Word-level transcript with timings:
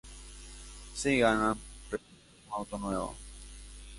Si 0.99 1.19
ganan, 1.19 1.59
reciben 1.91 2.47
un 2.47 2.53
auto 2.53 2.77
nuevo. 2.79 3.15